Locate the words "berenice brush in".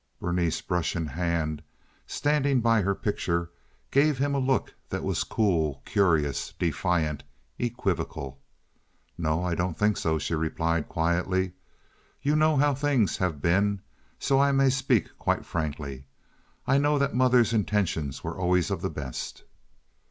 0.19-1.05